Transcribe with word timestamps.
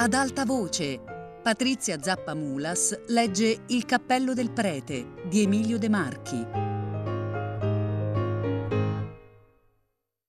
Ad 0.00 0.14
alta 0.14 0.44
voce, 0.44 1.00
Patrizia 1.42 2.00
Zappa 2.00 2.32
Mulas 2.32 2.96
legge 3.08 3.62
Il 3.66 3.84
cappello 3.84 4.32
del 4.32 4.52
prete 4.52 5.14
di 5.28 5.42
Emilio 5.42 5.76
De 5.76 5.88
Marchi. 5.88 6.46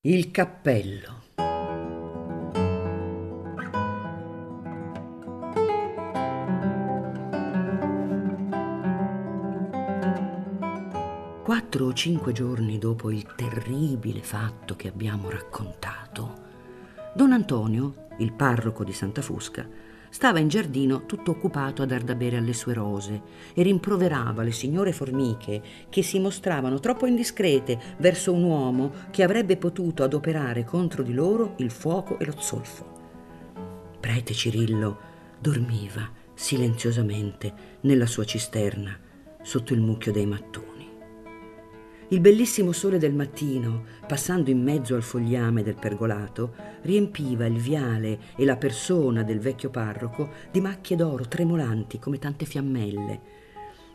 Il 0.01 0.31
cappello. 0.31 1.21
Quattro 11.43 11.85
o 11.85 11.93
cinque 11.93 12.31
giorni 12.31 12.79
dopo 12.79 13.11
il 13.11 13.35
terribile 13.35 14.23
fatto 14.23 14.75
che 14.75 14.87
abbiamo 14.87 15.29
raccontato, 15.29 16.48
Don 17.13 17.31
Antonio, 17.31 18.07
il 18.19 18.33
parroco 18.33 18.83
di 18.83 18.93
Santa 18.93 19.21
Fusca, 19.21 19.67
stava 20.09 20.39
in 20.39 20.47
giardino 20.47 21.05
tutto 21.05 21.31
occupato 21.31 21.81
a 21.81 21.85
dar 21.85 22.03
da 22.03 22.13
bere 22.13 22.37
alle 22.37 22.53
sue 22.53 22.73
rose 22.73 23.21
e 23.53 23.63
rimproverava 23.63 24.43
le 24.43 24.51
signore 24.51 24.91
formiche 24.91 25.61
che 25.89 26.03
si 26.03 26.19
mostravano 26.19 26.79
troppo 26.79 27.07
indiscrete 27.07 27.79
verso 27.97 28.31
un 28.31 28.43
uomo 28.43 28.91
che 29.09 29.23
avrebbe 29.23 29.57
potuto 29.57 30.03
adoperare 30.03 30.63
contro 30.63 31.01
di 31.01 31.13
loro 31.13 31.55
il 31.57 31.71
fuoco 31.71 32.19
e 32.19 32.25
lo 32.25 32.35
zolfo. 32.37 32.97
Prete 33.99 34.33
Cirillo 34.33 34.97
dormiva 35.39 36.07
silenziosamente 36.33 37.53
nella 37.81 38.05
sua 38.05 38.23
cisterna 38.23 38.97
sotto 39.41 39.73
il 39.73 39.81
mucchio 39.81 40.11
dei 40.11 40.25
mattoni. 40.25 40.68
Il 42.11 42.21
bellissimo 42.21 42.71
sole 42.71 42.97
del 42.97 43.13
mattino, 43.13 43.83
passando 44.07 44.49
in 44.49 44.63
mezzo 44.63 44.95
al 44.95 45.03
fogliame 45.03 45.61
del 45.61 45.75
pergolato, 45.75 46.55
riempiva 46.81 47.45
il 47.45 47.57
viale 47.59 48.19
e 48.35 48.45
la 48.45 48.57
persona 48.57 49.21
del 49.21 49.39
vecchio 49.39 49.69
parroco 49.69 50.31
di 50.51 50.59
macchie 50.59 50.95
d'oro 50.95 51.27
tremolanti 51.27 51.99
come 51.99 52.17
tante 52.17 52.45
fiammelle. 52.45 53.21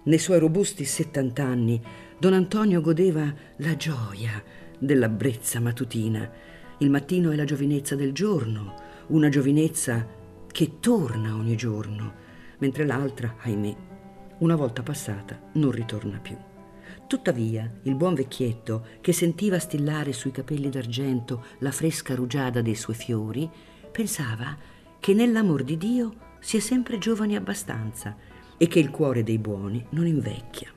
Nei 0.05 0.19
suoi 0.21 0.39
robusti 0.39 0.85
settant'anni, 0.85 1.83
don 2.17 2.35
Antonio 2.35 2.81
godeva 2.81 3.35
la 3.57 3.75
gioia 3.75 4.41
della 4.79 5.09
brezza 5.09 5.59
matutina. 5.59 6.31
Il 6.79 6.91
mattino 6.91 7.33
è 7.33 7.35
la 7.35 7.43
giovinezza 7.43 7.97
del 7.97 8.13
giorno, 8.13 8.77
una 9.09 9.29
giovinezza 9.29 10.07
che 10.47 10.79
torna 10.79 11.35
ogni 11.35 11.57
giorno, 11.57 12.13
mentre 12.59 12.87
l'altra, 12.87 13.35
ahimè, 13.41 13.77
una 14.39 14.55
volta 14.55 14.85
passata, 14.85 15.51
non 15.55 15.73
ritorna 15.73 16.19
più. 16.19 16.37
Tuttavia, 17.07 17.71
il 17.83 17.95
buon 17.95 18.15
vecchietto, 18.15 18.87
che 19.01 19.13
sentiva 19.13 19.59
stillare 19.59 20.13
sui 20.13 20.31
capelli 20.31 20.71
d'argento 20.71 21.45
la 21.59 21.71
fresca 21.71 22.15
rugiada 22.15 22.63
dei 22.63 22.75
suoi 22.75 22.97
fiori, 22.97 23.49
pensava 23.93 24.57
che 24.99 25.13
nell'amor 25.13 25.65
di 25.65 25.77
Dio 25.77 26.15
si 26.41 26.57
è 26.57 26.61
sempre 26.61 26.99
giovani 26.99 27.37
abbastanza 27.37 28.17
e 28.57 28.67
che 28.69 28.79
il 28.79 28.91
cuore 28.91 29.23
dei 29.23 29.39
buoni 29.39 29.85
non 29.91 30.07
invecchia. 30.07 30.73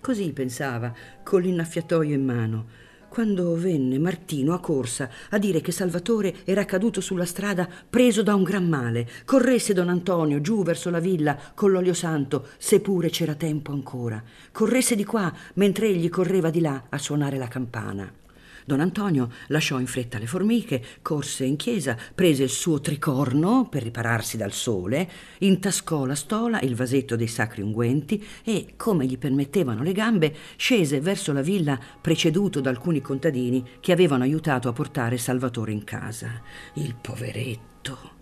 Così 0.00 0.32
pensava, 0.32 0.94
con 1.22 1.42
l'innaffiatoio 1.42 2.14
in 2.14 2.24
mano, 2.24 2.66
quando 3.08 3.54
venne 3.56 3.98
Martino 3.98 4.54
a 4.54 4.60
corsa 4.60 5.08
a 5.30 5.38
dire 5.38 5.60
che 5.60 5.72
Salvatore 5.72 6.36
era 6.44 6.64
caduto 6.64 7.00
sulla 7.00 7.24
strada 7.24 7.68
preso 7.88 8.22
da 8.22 8.34
un 8.34 8.42
gran 8.42 8.68
male. 8.68 9.08
Corresse 9.24 9.72
don 9.72 9.88
Antonio 9.88 10.40
giù 10.40 10.62
verso 10.62 10.90
la 10.90 11.00
villa 11.00 11.38
con 11.54 11.70
l'olio 11.70 11.94
santo, 11.94 12.48
seppure 12.58 13.10
c'era 13.10 13.34
tempo 13.34 13.72
ancora. 13.72 14.22
Corresse 14.52 14.94
di 14.96 15.04
qua 15.04 15.32
mentre 15.54 15.88
egli 15.88 16.08
correva 16.08 16.50
di 16.50 16.60
là 16.60 16.84
a 16.88 16.98
suonare 16.98 17.38
la 17.38 17.48
campana. 17.48 18.25
Don 18.66 18.80
Antonio 18.80 19.30
lasciò 19.46 19.78
in 19.78 19.86
fretta 19.86 20.18
le 20.18 20.26
formiche, 20.26 20.82
corse 21.00 21.44
in 21.44 21.54
chiesa, 21.54 21.96
prese 22.12 22.42
il 22.42 22.48
suo 22.48 22.80
tricorno 22.80 23.68
per 23.68 23.84
ripararsi 23.84 24.36
dal 24.36 24.50
sole, 24.50 25.08
intascò 25.38 26.04
la 26.04 26.16
stola, 26.16 26.60
il 26.62 26.74
vasetto 26.74 27.14
dei 27.14 27.28
sacri 27.28 27.62
unguenti 27.62 28.20
e, 28.42 28.74
come 28.76 29.06
gli 29.06 29.18
permettevano 29.18 29.84
le 29.84 29.92
gambe, 29.92 30.34
scese 30.56 31.00
verso 31.00 31.32
la 31.32 31.42
villa 31.42 31.78
preceduto 32.00 32.60
da 32.60 32.70
alcuni 32.70 33.00
contadini 33.00 33.64
che 33.78 33.92
avevano 33.92 34.24
aiutato 34.24 34.68
a 34.68 34.72
portare 34.72 35.16
Salvatore 35.16 35.70
in 35.70 35.84
casa. 35.84 36.42
Il 36.74 36.96
poveretto 37.00 38.14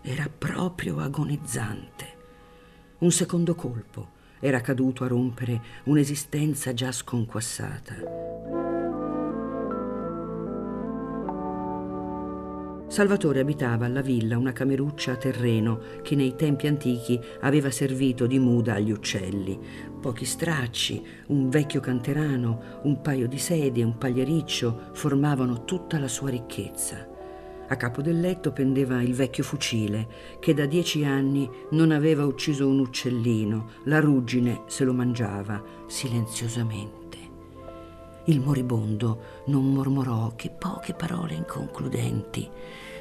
era 0.00 0.30
proprio 0.30 1.00
agonizzante. 1.00 2.14
Un 3.00 3.10
secondo 3.10 3.54
colpo 3.54 4.14
era 4.40 4.62
caduto 4.62 5.04
a 5.04 5.08
rompere 5.08 5.60
un'esistenza 5.84 6.72
già 6.72 6.90
sconquassata. 6.92 8.75
Salvatore 12.88 13.40
abitava 13.40 13.84
alla 13.84 14.00
villa 14.00 14.38
una 14.38 14.52
cameruccia 14.52 15.12
a 15.12 15.16
terreno 15.16 15.80
che 16.02 16.14
nei 16.14 16.36
tempi 16.36 16.68
antichi 16.68 17.20
aveva 17.40 17.70
servito 17.70 18.26
di 18.26 18.38
muda 18.38 18.74
agli 18.74 18.92
uccelli. 18.92 19.58
Pochi 20.00 20.24
stracci, 20.24 21.04
un 21.28 21.48
vecchio 21.48 21.80
canterano, 21.80 22.80
un 22.82 23.00
paio 23.00 23.26
di 23.26 23.38
sedie, 23.38 23.82
un 23.82 23.98
pagliericcio 23.98 24.90
formavano 24.92 25.64
tutta 25.64 25.98
la 25.98 26.08
sua 26.08 26.30
ricchezza. 26.30 27.14
A 27.68 27.76
capo 27.76 28.00
del 28.00 28.20
letto 28.20 28.52
pendeva 28.52 29.02
il 29.02 29.14
vecchio 29.14 29.42
fucile 29.42 30.06
che 30.38 30.54
da 30.54 30.66
dieci 30.66 31.04
anni 31.04 31.50
non 31.70 31.90
aveva 31.90 32.24
ucciso 32.24 32.68
un 32.68 32.78
uccellino, 32.78 33.70
la 33.84 33.98
ruggine 33.98 34.62
se 34.66 34.84
lo 34.84 34.92
mangiava 34.92 35.60
silenziosamente. 35.88 37.05
Il 38.28 38.40
moribondo 38.40 39.42
non 39.46 39.72
mormorò 39.72 40.34
che 40.34 40.50
poche 40.50 40.94
parole 40.94 41.34
inconcludenti, 41.34 42.48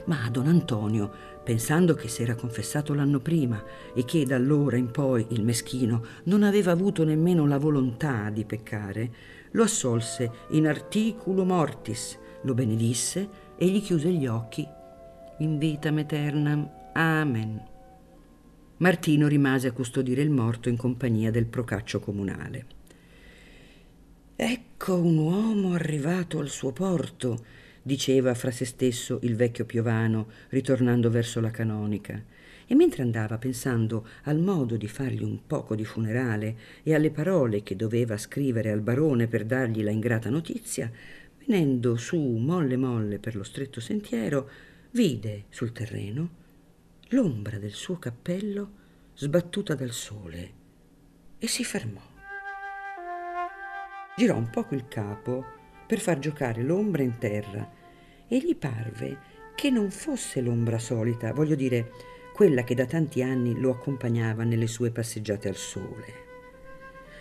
ma 0.05 0.29
don 0.29 0.45
Antonio, 0.45 1.11
pensando 1.43 1.95
che 1.95 2.07
si 2.07 2.21
era 2.21 2.35
confessato 2.35 2.93
l'anno 2.93 3.19
prima 3.19 3.63
e 3.95 4.05
che 4.05 4.23
da 4.23 4.35
allora 4.35 4.77
in 4.77 4.91
poi 4.91 5.25
il 5.29 5.43
meschino 5.43 6.03
non 6.25 6.43
aveva 6.43 6.71
avuto 6.71 7.03
nemmeno 7.03 7.47
la 7.47 7.57
volontà 7.57 8.29
di 8.29 8.45
peccare, 8.45 9.11
lo 9.51 9.63
assolse 9.63 10.31
in 10.49 10.67
articulo 10.67 11.43
mortis, 11.43 12.19
lo 12.43 12.53
benedisse 12.53 13.27
e 13.57 13.65
gli 13.67 13.81
chiuse 13.81 14.11
gli 14.11 14.27
occhi. 14.27 14.67
In 15.39 15.57
vitam 15.57 15.97
aeternam. 15.97 16.69
Amen. 16.93 17.63
Martino 18.77 19.27
rimase 19.27 19.69
a 19.69 19.71
custodire 19.71 20.21
il 20.21 20.29
morto 20.29 20.69
in 20.69 20.77
compagnia 20.77 21.31
del 21.31 21.47
procaccio 21.47 21.99
comunale. 21.99 22.74
Ecco 24.37 24.95
un 24.95 25.17
uomo 25.17 25.73
arrivato 25.75 26.39
al 26.39 26.49
suo 26.49 26.73
porto, 26.73 27.45
diceva 27.81 28.33
fra 28.33 28.51
se 28.51 28.65
stesso 28.65 29.19
il 29.21 29.37
vecchio 29.37 29.63
Piovano, 29.63 30.27
ritornando 30.49 31.09
verso 31.09 31.39
la 31.39 31.51
canonica. 31.51 32.21
E 32.67 32.75
mentre 32.75 33.03
andava 33.03 33.37
pensando 33.37 34.05
al 34.23 34.39
modo 34.39 34.75
di 34.75 34.89
fargli 34.89 35.23
un 35.23 35.45
poco 35.47 35.73
di 35.73 35.85
funerale 35.85 36.57
e 36.83 36.93
alle 36.93 37.11
parole 37.11 37.63
che 37.63 37.77
doveva 37.77 38.17
scrivere 38.17 38.71
al 38.71 38.81
barone 38.81 39.27
per 39.27 39.45
dargli 39.45 39.81
la 39.81 39.91
ingrata 39.91 40.29
notizia, 40.29 40.91
venendo 41.45 41.95
su 41.95 42.17
molle 42.17 42.75
molle 42.75 43.19
per 43.19 43.37
lo 43.37 43.43
stretto 43.43 43.79
sentiero, 43.79 44.49
vide 44.91 45.45
sul 45.47 45.71
terreno 45.71 46.43
l'ombra 47.09 47.57
del 47.57 47.71
suo 47.71 47.97
cappello 47.99 48.83
sbattuta 49.13 49.75
dal 49.75 49.91
sole 49.91 50.51
e 51.37 51.47
si 51.47 51.63
fermò 51.63 52.14
girò 54.15 54.35
un 54.35 54.49
poco 54.49 54.75
il 54.75 54.87
capo 54.87 55.43
per 55.85 55.99
far 55.99 56.19
giocare 56.19 56.63
l'ombra 56.63 57.03
in 57.03 57.17
terra 57.17 57.69
e 58.27 58.37
gli 58.39 58.55
parve 58.55 59.33
che 59.55 59.69
non 59.69 59.91
fosse 59.91 60.41
l'ombra 60.41 60.79
solita, 60.79 61.33
voglio 61.33 61.55
dire, 61.55 61.91
quella 62.33 62.63
che 62.63 62.75
da 62.75 62.85
tanti 62.85 63.21
anni 63.21 63.57
lo 63.59 63.71
accompagnava 63.71 64.43
nelle 64.43 64.67
sue 64.67 64.91
passeggiate 64.91 65.47
al 65.47 65.55
sole. 65.55 66.23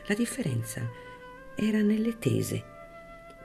La 0.06 0.14
differenza 0.14 0.88
era 1.54 1.80
nelle 1.82 2.18
tese. 2.18 2.72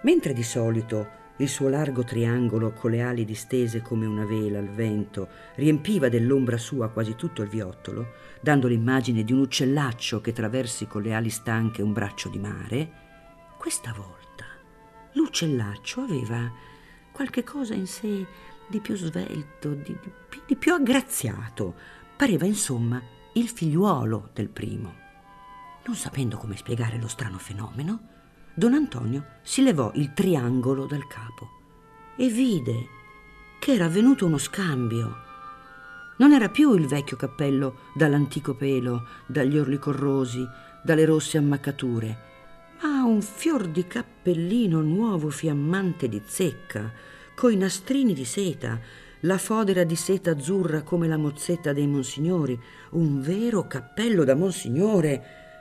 Mentre 0.02 0.34
di 0.34 0.44
solito 0.44 1.18
il 1.38 1.47
suo 1.47 1.70
largo 1.70 2.03
triangolo 2.03 2.72
con 2.73 2.91
le 2.91 3.02
ali 3.02 3.23
distese 3.23 3.82
come 3.82 4.06
una 4.06 4.26
vela 4.26 4.59
al 4.59 4.70
vento 4.70 5.28
riempiva 5.56 6.09
dell'ombra 6.09 6.58
sua 6.58 6.90
quasi 6.90 7.16
tutto 7.16 7.44
il 7.44 7.50
viottolo, 7.50 8.14
dando 8.41 8.68
l'immagine 8.68 9.23
di 9.23 9.32
un 9.32 9.40
uccellaccio 9.40 10.22
che 10.22 10.34
traversi 10.34 10.88
con 10.88 11.02
le 11.02 11.14
ali 11.14 11.29
stanche 11.29 11.82
un 11.82 11.94
braccio 11.94 12.29
di 12.29 12.40
mare, 12.40 13.08
questa 13.59 13.91
volta 13.91 14.46
l'uccellaccio 15.16 16.00
aveva 16.00 16.50
qualche 17.11 17.44
cosa 17.44 17.73
in 17.73 17.88
sé 17.88 18.26
di 18.70 18.79
più 18.79 18.96
svelto, 18.96 19.73
di, 19.73 19.97
di, 20.02 20.11
di 20.46 20.56
più 20.56 20.73
aggraziato. 20.73 21.76
Pareva 22.16 22.46
insomma 22.46 23.02
il 23.34 23.50
figliuolo 23.50 24.29
del 24.32 24.47
primo. 24.47 24.96
Non 25.85 25.96
sapendo 25.97 26.38
come 26.38 26.56
spiegare 26.56 26.97
lo 27.02 27.09
strano 27.09 27.38
fenomeno, 27.38 28.00
don 28.53 28.73
Antonio 28.73 29.40
si 29.41 29.61
levò 29.61 29.91
il 29.96 30.14
triangolo 30.14 30.85
dal 30.85 31.06
capo 31.08 31.50
e 32.16 32.29
vide 32.29 32.88
che 33.59 33.73
era 33.73 33.85
avvenuto 33.85 34.26
uno 34.26 34.38
scambio. 34.38 35.17
Non 36.16 36.32
era 36.32 36.47
più 36.47 36.73
il 36.76 36.88
vecchio 36.88 37.17
cappello 37.17 37.79
dall'antico 37.94 38.56
pelo, 38.56 39.06
dagli 39.26 39.58
orli 39.58 39.78
corrosi, 39.78 40.47
dalle 40.82 41.03
rosse 41.03 41.38
ammaccature, 41.38 42.28
un 43.09 43.22
fior 43.22 43.67
di 43.67 43.88
cappellino 43.88 44.82
nuovo 44.82 45.29
fiammante 45.29 46.08
di 46.08 46.22
zecca, 46.26 46.91
coi 47.35 47.58
nastrini 47.58 48.14
di 48.14 48.23
seta, 48.23 48.79
la 49.22 49.38
fodera 49.38 49.84
di 49.84 49.96
seta 49.96 50.32
azzurra 50.32 50.84
come 50.84 51.08
la 51.08 51.17
mozzetta 51.17 51.73
dei 51.73 51.88
monsignori, 51.88 52.58
un 52.91 53.20
vero 53.20 53.67
cappello 53.67 54.23
da 54.23 54.35
monsignore. 54.35 55.11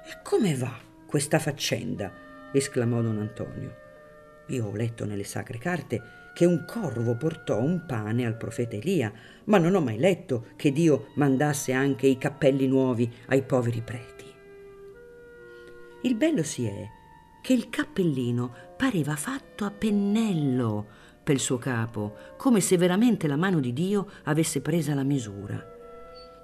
E 0.05 0.19
come 0.23 0.55
va 0.55 0.79
questa 1.07 1.39
faccenda? 1.39 2.13
esclamò 2.53 3.01
don 3.01 3.19
Antonio. 3.19 3.75
Io 4.49 4.67
ho 4.67 4.75
letto 4.75 5.05
nelle 5.05 5.25
sacre 5.25 5.59
carte 5.59 6.03
che 6.35 6.45
un 6.45 6.65
corvo 6.67 7.17
portò 7.17 7.61
un 7.61 7.85
pane 7.87 8.27
al 8.27 8.37
profeta 8.37 8.77
Elia, 8.77 9.13
ma 9.45 9.59
non 9.59 9.75
ho 9.75 9.81
mai 9.81 9.99
letto 9.99 10.49
che 10.57 10.71
Dio 10.71 11.09
mandasse 11.15 11.73
anche 11.73 12.07
i 12.07 12.19
cappelli 12.19 12.67
nuovi 12.67 13.11
ai 13.27 13.43
poveri 13.43 13.81
preti. 13.81 14.25
Il 16.03 16.15
bello 16.15 16.43
si 16.45 16.65
è 16.65 16.97
che 17.49 17.55
il 17.55 17.71
cappellino 17.71 18.53
pareva 18.77 19.17
fatto 19.17 19.65
a 19.65 19.71
pennello 19.71 20.87
per 21.25 21.39
suo 21.39 21.57
capo, 21.57 22.15
come 22.37 22.61
se 22.61 22.77
veramente 22.77 23.27
la 23.27 23.37
mano 23.37 23.59
di 23.59 23.73
Dio 23.73 24.07
avesse 24.25 24.61
presa 24.61 24.93
la 24.93 25.03
misura. 25.03 25.59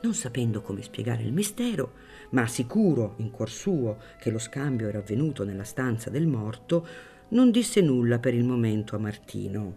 Non 0.00 0.14
sapendo 0.14 0.62
come 0.62 0.80
spiegare 0.80 1.22
il 1.22 1.34
mistero, 1.34 1.92
ma 2.30 2.46
sicuro 2.46 3.16
in 3.18 3.30
cuor 3.30 3.50
suo 3.50 3.98
che 4.18 4.30
lo 4.30 4.38
scambio 4.38 4.88
era 4.88 5.00
avvenuto 5.00 5.44
nella 5.44 5.64
stanza 5.64 6.08
del 6.08 6.26
morto, 6.26 6.86
non 7.28 7.50
disse 7.50 7.82
nulla 7.82 8.18
per 8.18 8.32
il 8.32 8.44
momento 8.44 8.96
a 8.96 8.98
Martino. 8.98 9.76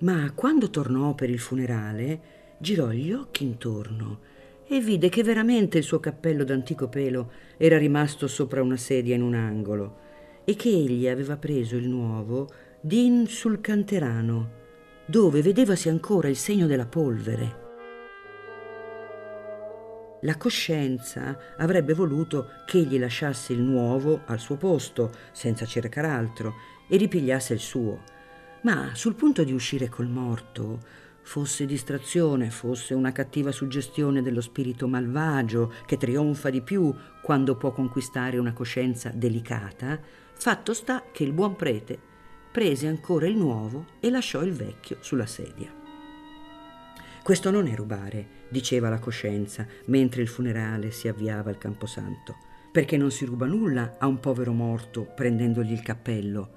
Ma 0.00 0.30
quando 0.34 0.68
tornò 0.68 1.14
per 1.14 1.30
il 1.30 1.38
funerale, 1.38 2.20
girò 2.58 2.90
gli 2.90 3.14
occhi 3.14 3.44
intorno 3.44 4.20
e 4.66 4.78
vide 4.78 5.08
che 5.08 5.22
veramente 5.22 5.78
il 5.78 5.84
suo 5.84 6.00
cappello 6.00 6.44
d'antico 6.44 6.88
pelo 6.88 7.30
era 7.56 7.78
rimasto 7.78 8.26
sopra 8.26 8.60
una 8.60 8.76
sedia 8.76 9.14
in 9.14 9.22
un 9.22 9.32
angolo 9.32 10.02
e 10.44 10.54
che 10.56 10.68
egli 10.68 11.08
aveva 11.08 11.36
preso 11.36 11.76
il 11.76 11.88
nuovo 11.88 12.48
din 12.80 13.26
sul 13.26 13.60
canterano, 13.60 14.62
dove 15.06 15.42
vedevasi 15.42 15.88
ancora 15.88 16.28
il 16.28 16.36
segno 16.36 16.66
della 16.66 16.86
polvere. 16.86 17.62
La 20.20 20.36
coscienza 20.36 21.38
avrebbe 21.58 21.92
voluto 21.92 22.48
che 22.66 22.78
egli 22.78 22.98
lasciasse 22.98 23.52
il 23.52 23.60
nuovo 23.60 24.22
al 24.24 24.38
suo 24.38 24.56
posto, 24.56 25.10
senza 25.32 25.66
cercare 25.66 26.08
altro, 26.08 26.54
e 26.88 26.96
ripigliasse 26.96 27.52
il 27.52 27.60
suo. 27.60 28.02
Ma 28.62 28.94
sul 28.94 29.14
punto 29.14 29.44
di 29.44 29.52
uscire 29.52 29.90
col 29.90 30.08
morto, 30.08 30.78
fosse 31.20 31.66
distrazione, 31.66 32.48
fosse 32.48 32.94
una 32.94 33.12
cattiva 33.12 33.52
suggestione 33.52 34.22
dello 34.22 34.40
spirito 34.40 34.88
malvagio 34.88 35.72
che 35.84 35.98
trionfa 35.98 36.48
di 36.48 36.62
più 36.62 36.94
quando 37.22 37.56
può 37.56 37.72
conquistare 37.72 38.38
una 38.38 38.54
coscienza 38.54 39.10
delicata, 39.14 40.00
fatto 40.36 40.74
sta 40.74 41.04
che 41.10 41.24
il 41.24 41.32
buon 41.32 41.56
prete 41.56 42.12
prese 42.54 42.86
ancora 42.86 43.26
il 43.26 43.34
nuovo 43.34 43.86
e 43.98 44.10
lasciò 44.10 44.42
il 44.42 44.52
vecchio 44.52 44.98
sulla 45.00 45.26
sedia. 45.26 45.74
Questo 47.20 47.50
non 47.50 47.66
è 47.66 47.74
rubare, 47.74 48.44
diceva 48.48 48.88
la 48.88 49.00
coscienza 49.00 49.66
mentre 49.86 50.22
il 50.22 50.28
funerale 50.28 50.92
si 50.92 51.08
avviava 51.08 51.50
al 51.50 51.58
camposanto, 51.58 52.36
perché 52.70 52.96
non 52.96 53.10
si 53.10 53.24
ruba 53.24 53.46
nulla 53.46 53.96
a 53.98 54.06
un 54.06 54.20
povero 54.20 54.52
morto 54.52 55.02
prendendogli 55.02 55.72
il 55.72 55.82
cappello. 55.82 56.50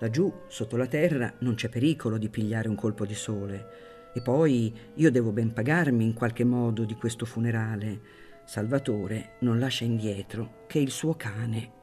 Laggiù, 0.00 0.32
sotto 0.48 0.76
la 0.76 0.88
terra, 0.88 1.32
non 1.38 1.54
c'è 1.54 1.68
pericolo 1.68 2.18
di 2.18 2.30
pigliare 2.30 2.68
un 2.68 2.74
colpo 2.74 3.06
di 3.06 3.14
sole. 3.14 4.10
E 4.12 4.20
poi 4.20 4.74
io 4.94 5.10
devo 5.12 5.30
ben 5.30 5.52
pagarmi 5.52 6.04
in 6.04 6.14
qualche 6.14 6.42
modo 6.42 6.82
di 6.82 6.94
questo 6.94 7.24
funerale. 7.24 8.00
Salvatore 8.44 9.36
non 9.40 9.60
lascia 9.60 9.84
indietro 9.84 10.64
che 10.66 10.80
il 10.80 10.90
suo 10.90 11.14
cane. 11.14 11.77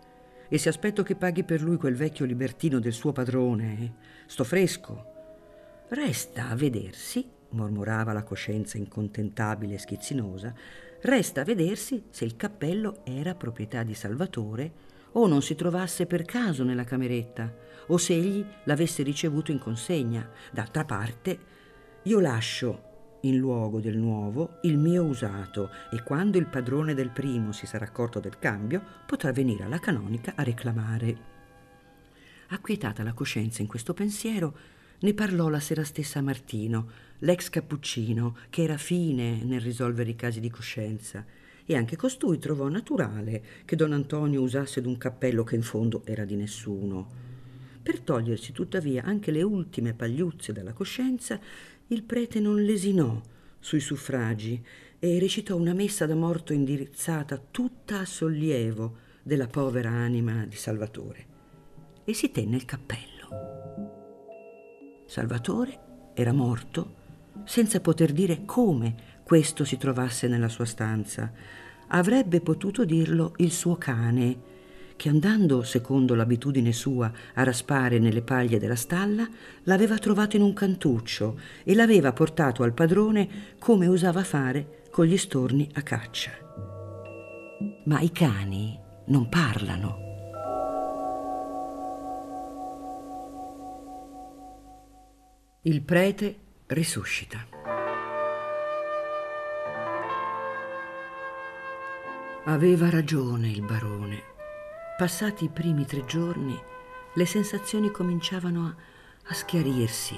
E 0.55 0.57
se 0.57 0.69
aspetto 0.69 1.03
che 1.03 1.17
paghi 1.17 1.43
per 1.43 1.61
lui 1.61 1.75
quel 1.75 1.97
vecchio 1.97 2.23
libertino 2.23 2.79
del 2.79 2.93
suo 2.93 3.11
padrone, 3.11 3.95
sto 4.25 4.45
fresco. 4.45 5.83
Resta 5.89 6.47
a 6.47 6.55
vedersi 6.55 7.29
mormorava 7.49 8.13
la 8.13 8.23
coscienza 8.23 8.77
incontentabile 8.77 9.73
e 9.73 9.79
schizzinosa, 9.79 10.53
resta 11.01 11.41
a 11.41 11.43
vedersi 11.43 12.05
se 12.09 12.23
il 12.23 12.37
cappello 12.37 13.01
era 13.03 13.35
proprietà 13.35 13.83
di 13.83 13.93
Salvatore 13.93 14.71
o 15.11 15.27
non 15.27 15.41
si 15.41 15.55
trovasse 15.55 16.05
per 16.05 16.23
caso 16.23 16.63
nella 16.63 16.85
cameretta, 16.85 17.53
o 17.87 17.97
se 17.97 18.13
egli 18.13 18.45
l'avesse 18.63 19.03
ricevuto 19.03 19.51
in 19.51 19.59
consegna. 19.59 20.25
D'altra 20.53 20.85
parte, 20.85 21.37
io 22.03 22.21
lascio 22.21 22.84
in 23.27 23.37
luogo 23.37 23.79
del 23.79 23.97
nuovo 23.97 24.59
il 24.63 24.77
mio 24.77 25.03
usato 25.03 25.69
e 25.91 26.03
quando 26.03 26.37
il 26.37 26.45
padrone 26.45 26.93
del 26.93 27.09
primo 27.09 27.51
si 27.51 27.65
sarà 27.65 27.85
accorto 27.85 28.19
del 28.19 28.37
cambio 28.39 28.81
potrà 29.05 29.31
venire 29.31 29.63
alla 29.63 29.79
canonica 29.79 30.33
a 30.35 30.43
reclamare. 30.43 31.33
Acquietata 32.49 33.03
la 33.03 33.13
coscienza 33.13 33.61
in 33.61 33.67
questo 33.67 33.93
pensiero, 33.93 34.55
ne 34.99 35.13
parlò 35.13 35.49
la 35.49 35.59
sera 35.59 35.83
stessa 35.83 36.19
a 36.19 36.21
Martino, 36.21 36.89
l'ex 37.19 37.49
cappuccino, 37.49 38.37
che 38.49 38.63
era 38.63 38.77
fine 38.77 39.43
nel 39.43 39.61
risolvere 39.61 40.11
i 40.11 40.15
casi 40.15 40.39
di 40.39 40.49
coscienza, 40.49 41.25
e 41.65 41.75
anche 41.75 41.95
costui 41.95 42.37
trovò 42.37 42.67
naturale 42.67 43.43
che 43.65 43.75
don 43.75 43.91
Antonio 43.91 44.41
usasse 44.41 44.81
d'un 44.81 44.97
cappello 44.97 45.43
che 45.43 45.55
in 45.55 45.63
fondo 45.63 46.03
era 46.05 46.23
di 46.23 46.35
nessuno. 46.35 47.34
Per 47.85 47.99
togliersi 47.99 48.51
tuttavia 48.51 49.03
anche 49.03 49.29
le 49.29 49.43
ultime 49.43 49.93
pagliuzze 49.93 50.51
dalla 50.51 50.73
coscienza, 50.73 51.39
il 51.89 52.01
prete 52.01 52.39
non 52.39 52.63
lesinò 52.63 53.21
sui 53.59 53.79
suffragi 53.79 54.65
e 54.97 55.19
recitò 55.19 55.55
una 55.55 55.73
messa 55.73 56.07
da 56.07 56.15
morto 56.15 56.51
indirizzata 56.51 57.39
tutta 57.51 57.99
a 57.99 58.05
sollievo 58.05 58.97
della 59.21 59.45
povera 59.45 59.91
anima 59.91 60.47
di 60.47 60.55
Salvatore 60.55 61.27
e 62.05 62.15
si 62.15 62.31
tenne 62.31 62.55
il 62.55 62.65
cappello. 62.65 63.27
Salvatore 65.05 66.11
era 66.15 66.33
morto 66.33 66.95
senza 67.43 67.81
poter 67.81 68.13
dire 68.13 68.45
come 68.45 69.19
questo 69.23 69.63
si 69.63 69.77
trovasse 69.77 70.27
nella 70.27 70.49
sua 70.49 70.65
stanza. 70.65 71.31
Avrebbe 71.89 72.41
potuto 72.41 72.83
dirlo 72.83 73.33
il 73.37 73.51
suo 73.51 73.75
cane, 73.75 74.54
che 74.95 75.09
andando, 75.09 75.63
secondo 75.63 76.15
l'abitudine 76.15 76.71
sua, 76.71 77.11
a 77.33 77.43
raspare 77.43 77.99
nelle 77.99 78.21
paglie 78.21 78.59
della 78.59 78.75
stalla, 78.75 79.27
l'aveva 79.63 79.97
trovato 79.97 80.35
in 80.35 80.41
un 80.41 80.53
cantuccio 80.53 81.39
e 81.63 81.75
l'aveva 81.75 82.13
portato 82.13 82.63
al 82.63 82.73
padrone 82.73 83.55
come 83.59 83.87
usava 83.87 84.23
fare 84.23 84.83
con 84.89 85.05
gli 85.05 85.17
storni 85.17 85.69
a 85.73 85.81
caccia. 85.81 86.31
Ma 87.85 87.99
i 87.99 88.11
cani 88.11 88.79
non 89.07 89.27
parlano. 89.29 90.03
Il 95.63 95.81
prete 95.81 96.37
risuscita. 96.67 97.45
Aveva 102.45 102.89
ragione 102.91 103.49
il 103.49 103.63
barone. 103.63 104.34
Passati 104.97 105.43
i 105.43 105.49
primi 105.49 105.85
tre 105.85 106.05
giorni, 106.05 106.57
le 107.15 107.25
sensazioni 107.25 107.91
cominciavano 107.91 108.65
a, 108.65 108.75
a 109.29 109.33
schiarirsi. 109.33 110.17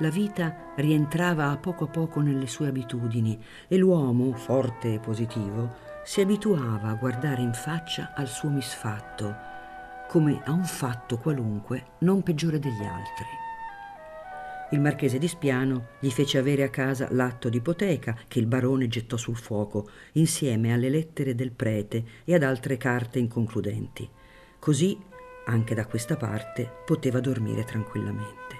La 0.00 0.10
vita 0.10 0.74
rientrava 0.76 1.48
a 1.48 1.56
poco 1.56 1.84
a 1.84 1.86
poco 1.86 2.20
nelle 2.20 2.46
sue 2.46 2.68
abitudini 2.68 3.42
e 3.66 3.78
l'uomo, 3.78 4.34
forte 4.34 4.92
e 4.92 4.98
positivo, 4.98 5.74
si 6.04 6.20
abituava 6.20 6.90
a 6.90 6.94
guardare 6.96 7.40
in 7.40 7.54
faccia 7.54 8.12
al 8.14 8.28
suo 8.28 8.50
misfatto, 8.50 9.34
come 10.06 10.42
a 10.44 10.52
un 10.52 10.64
fatto 10.64 11.16
qualunque 11.16 11.92
non 12.00 12.22
peggiore 12.22 12.58
degli 12.58 12.84
altri 12.84 13.48
il 14.72 14.80
marchese 14.80 15.18
di 15.18 15.26
Spiano 15.26 15.88
gli 15.98 16.10
fece 16.10 16.38
avere 16.38 16.62
a 16.62 16.70
casa 16.70 17.08
l'atto 17.10 17.48
d'ipoteca 17.48 18.16
che 18.28 18.38
il 18.38 18.46
barone 18.46 18.86
gettò 18.86 19.16
sul 19.16 19.36
fuoco, 19.36 19.88
insieme 20.12 20.72
alle 20.72 20.88
lettere 20.88 21.34
del 21.34 21.50
prete 21.50 22.04
e 22.24 22.34
ad 22.34 22.42
altre 22.42 22.76
carte 22.76 23.18
inconcludenti. 23.18 24.08
Così, 24.58 24.96
anche 25.46 25.74
da 25.74 25.86
questa 25.86 26.16
parte, 26.16 26.70
poteva 26.86 27.18
dormire 27.18 27.64
tranquillamente. 27.64 28.58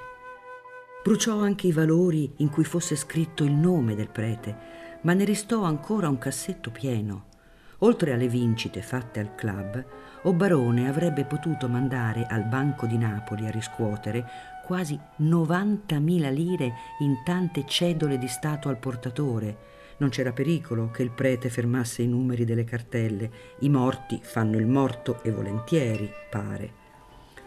Bruciò 1.02 1.38
anche 1.40 1.69
i 1.69 1.73
valori 1.73 2.33
in 2.38 2.50
cui 2.50 2.64
fosse 2.64 2.97
scritto 2.97 3.45
il 3.45 3.52
nome 3.52 3.95
del 3.95 4.11
prete, 4.11 4.57
ma 5.02 5.12
ne 5.12 5.25
restò 5.25 5.62
ancora 5.62 6.09
un 6.09 6.19
cassetto 6.19 6.71
pieno. 6.71 7.26
Oltre 7.79 8.12
alle 8.12 8.29
vincite 8.29 8.83
fatte 8.83 9.21
al 9.21 9.35
club, 9.35 9.83
o 10.23 10.33
Barone 10.35 10.88
avrebbe 10.88 11.25
potuto 11.25 11.69
mandare 11.69 12.26
al 12.29 12.45
Banco 12.45 12.85
di 12.85 12.99
Napoli 12.99 13.47
a 13.47 13.50
riscuotere 13.50 14.26
quasi 14.71 14.97
90.000 15.23 16.33
lire 16.33 16.75
in 17.00 17.25
tante 17.25 17.65
cedole 17.67 18.19
di 18.19 18.29
Stato 18.29 18.69
al 18.69 18.79
portatore. 18.79 19.57
Non 19.97 20.11
c'era 20.11 20.31
pericolo 20.31 20.93
che 20.93 21.03
il 21.03 21.11
prete 21.11 21.50
fermasse 21.50 22.03
i 22.03 22.07
numeri 22.07 22.45
delle 22.45 22.62
cartelle. 22.62 23.33
I 23.62 23.69
morti 23.69 24.21
fanno 24.23 24.59
il 24.59 24.69
morto 24.69 25.25
e 25.25 25.33
volentieri, 25.33 26.09
pare. 26.31 26.73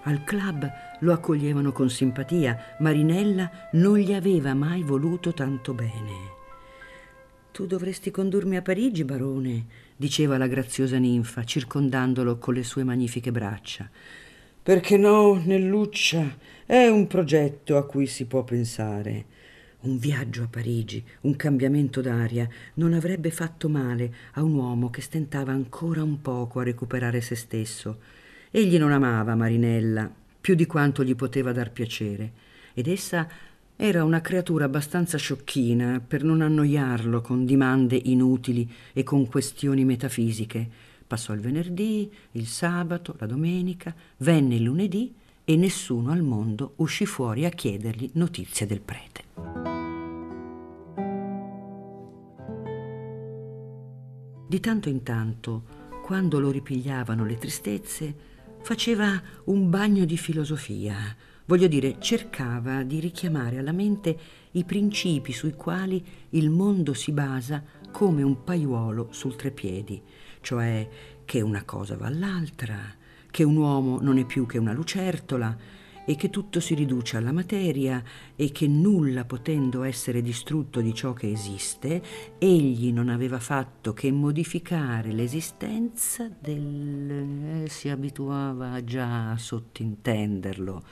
Al 0.02 0.26
club 0.26 0.70
lo 1.00 1.14
accoglievano 1.14 1.72
con 1.72 1.90
simpatia. 1.90 2.76
Marinella 2.80 3.70
non 3.72 4.00
gli 4.00 4.14
aveva 4.14 4.54
mai 4.54 4.84
voluto 4.84 5.32
tanto 5.34 5.74
bene. 5.74 6.32
Tu 7.54 7.66
dovresti 7.66 8.12
condurmi 8.12 8.58
a 8.58 8.62
Parigi, 8.62 9.06
barone, 9.06 9.66
diceva 9.96 10.38
la 10.38 10.48
graziosa 10.48 10.98
ninfa, 10.98 11.46
circondandolo 11.46 12.38
con 12.38 12.54
le 12.54 12.64
sue 12.64 12.84
magnifiche 12.84 13.32
braccia. 13.32 13.90
Perché 14.64 14.96
no, 14.96 15.34
Nelluccia? 15.44 16.38
È 16.66 16.88
un 16.88 17.06
progetto 17.06 17.76
a 17.76 17.86
cui 17.86 18.08
si 18.08 18.24
può 18.24 18.46
pensare. 18.46 19.26
Un 19.82 19.98
viaggio 19.98 20.44
a 20.44 20.48
Parigi, 20.50 21.04
un 21.24 21.36
cambiamento 21.36 22.00
d'aria, 22.00 22.48
non 22.76 22.94
avrebbe 22.94 23.30
fatto 23.30 23.68
male 23.68 24.14
a 24.36 24.42
un 24.42 24.54
uomo 24.54 24.90
che 24.90 25.02
stentava 25.02 25.52
ancora 25.52 26.02
un 26.02 26.22
poco 26.22 26.62
a 26.62 26.64
recuperare 26.64 27.20
se 27.20 27.36
stesso. 27.36 28.00
Egli 28.52 28.78
non 28.78 28.94
amava 28.94 29.36
Marinella 29.36 30.10
più 30.40 30.56
di 30.56 30.66
quanto 30.66 31.04
gli 31.04 31.14
poteva 31.14 31.52
dar 31.52 31.70
piacere, 31.74 32.32
ed 32.74 32.88
essa 32.88 33.28
era 33.76 34.06
una 34.06 34.22
creatura 34.22 34.64
abbastanza 34.64 35.18
sciocchina 35.18 36.02
per 36.06 36.24
non 36.24 36.40
annoiarlo 36.40 37.20
con 37.20 37.46
dimande 37.46 38.00
inutili 38.02 38.72
e 38.94 39.04
con 39.04 39.28
questioni 39.28 39.84
metafisiche. 39.84 40.83
Passò 41.06 41.34
il 41.34 41.42
venerdì, 41.42 42.12
il 42.32 42.48
sabato, 42.48 43.16
la 43.20 43.26
domenica, 43.26 43.94
venne 44.18 44.56
il 44.56 44.64
lunedì 44.64 45.14
e 45.44 45.56
nessuno 45.56 46.12
al 46.12 46.22
mondo 46.22 46.74
uscì 46.78 47.06
fuori 47.06 47.46
a 47.46 47.50
chiedergli 47.50 48.12
notizie 48.14 48.66
del 48.66 48.82
prete. 48.82 49.24
Di 54.48 54.60
tanto 54.60 54.88
in 54.88 55.04
tanto, 55.04 55.64
quando 56.04 56.40
lo 56.40 56.52
ripigliavano 56.52 57.26
le 57.26 57.38
tristezze, 57.38 58.16
faceva 58.62 59.22
un 59.46 59.70
bagno 59.70 60.06
di 60.06 60.16
filosofia, 60.16 60.96
voglio 61.46 61.68
dire, 61.68 61.98
cercava 62.00 62.84
di 62.84 63.00
richiamare 63.00 63.58
alla 63.58 63.72
mente 63.72 64.18
i 64.52 64.64
principi 64.64 65.34
sui 65.34 65.54
quali 65.54 66.06
il 66.30 66.50
mondo 66.50 66.94
si 66.94 67.12
basa 67.12 67.64
come 67.92 68.22
un 68.22 68.44
paiuolo 68.44 69.08
sul 69.12 69.36
trepiedi, 69.36 70.02
cioè 70.44 70.88
che 71.26 71.42
una 71.42 71.64
cosa 71.64 71.98
va 71.98 72.06
all'altra, 72.06 72.78
che 73.32 73.44
un 73.44 73.56
uomo 73.56 74.00
non 74.00 74.20
è 74.20 74.26
più 74.26 74.46
che 74.46 74.60
una 74.60 74.74
lucertola, 74.74 75.58
e 76.06 76.16
che 76.16 76.30
tutto 76.30 76.60
si 76.60 76.74
riduce 76.74 77.18
alla 77.18 77.32
materia 77.32 78.04
e 78.36 78.52
che 78.52 78.68
nulla 78.68 79.24
potendo 79.24 79.84
essere 79.84 80.22
distrutto 80.22 80.82
di 80.82 80.94
ciò 80.94 81.14
che 81.14 81.32
esiste, 81.32 82.04
egli 82.38 82.92
non 82.92 83.10
aveva 83.10 83.40
fatto 83.40 83.94
che 83.94 84.12
modificare 84.12 85.12
l'esistenza 85.12 86.30
del... 86.40 87.64
Eh, 87.64 87.70
si 87.70 87.90
abituava 87.90 88.84
già 88.84 89.32
a 89.32 89.38
sottintenderlo, 89.38 90.84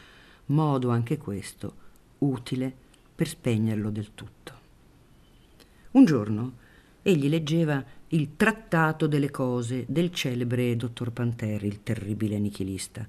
modo 0.48 0.90
anche 0.90 1.18
questo 1.18 1.76
utile 2.20 2.74
per 3.14 3.28
spegnerlo 3.28 3.90
del 3.90 4.14
tutto. 4.14 4.60
Un 5.92 6.06
giorno 6.06 6.54
egli 7.02 7.28
leggeva 7.28 7.84
il 8.14 8.36
Trattato 8.36 9.08
delle 9.08 9.32
cose 9.32 9.86
del 9.88 10.12
celebre 10.12 10.76
dottor 10.76 11.12
Panteri, 11.12 11.68
il 11.68 11.82
terribile 11.82 12.40
nichilista, 12.40 13.08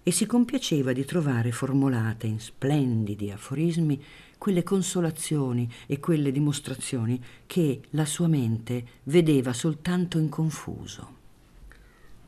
e 0.00 0.10
si 0.12 0.26
compiaceva 0.26 0.92
di 0.92 1.04
trovare 1.04 1.50
formulate 1.50 2.28
in 2.28 2.38
splendidi 2.38 3.32
aforismi 3.32 4.00
quelle 4.38 4.62
consolazioni 4.62 5.68
e 5.86 5.98
quelle 5.98 6.30
dimostrazioni 6.30 7.20
che 7.46 7.80
la 7.90 8.04
sua 8.04 8.28
mente 8.28 8.84
vedeva 9.04 9.52
soltanto 9.52 10.18
in 10.18 10.28
confuso. 10.28 11.22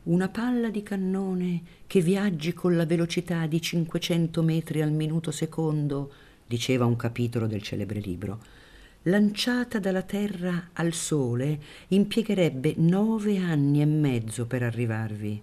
Una 0.03 0.27
palla 0.27 0.69
di 0.69 0.83
cannone 0.83 1.61
che 1.87 2.01
viaggi 2.01 2.51
con 2.53 2.75
la 2.75 2.85
velocità 2.85 3.45
di 3.45 3.61
500 3.61 4.41
metri 4.41 4.81
al 4.81 4.91
minuto 4.91 5.31
secondo, 5.31 6.11
diceva 6.45 6.85
un 6.85 6.97
capitolo 6.97 7.47
del 7.47 7.61
celebre 7.61 7.99
libro, 7.99 8.39
lanciata 9.03 9.79
dalla 9.79 10.01
Terra 10.01 10.69
al 10.73 10.93
Sole 10.93 11.59
impiegherebbe 11.89 12.73
nove 12.77 13.37
anni 13.37 13.81
e 13.81 13.85
mezzo 13.85 14.45
per 14.45 14.63
arrivarvi 14.63 15.41